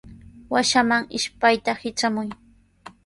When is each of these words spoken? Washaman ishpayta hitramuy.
Washaman 0.53 1.03
ishpayta 1.17 1.71
hitramuy. 1.81 2.29